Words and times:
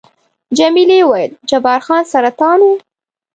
جميلې 0.57 0.99
وويل:، 1.05 1.31
جبار 1.49 1.79
خان 1.85 2.03
سرطان 2.11 2.59
وو؟ 2.65 2.73